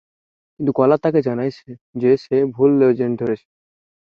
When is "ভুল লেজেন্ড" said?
2.55-3.15